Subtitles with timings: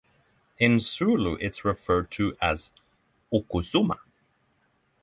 [0.57, 2.71] In Zulu it is referred to as
[3.31, 3.99] "okusoma".